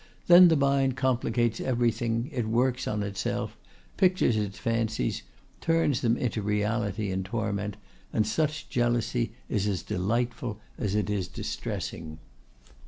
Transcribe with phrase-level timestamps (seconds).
[0.25, 3.55] Then the mind complicates everything; it works on itself,
[3.97, 5.21] pictures its fancies,
[5.59, 7.77] turns them into reality and torment;
[8.11, 12.17] and such jealousy is as delightful as it is distressing."